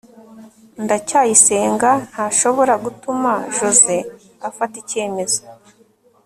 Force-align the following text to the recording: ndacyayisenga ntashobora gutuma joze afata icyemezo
ndacyayisenga 0.83 1.89
ntashobora 2.09 2.73
gutuma 2.83 3.31
joze 3.55 3.95
afata 4.49 4.75
icyemezo 4.83 5.39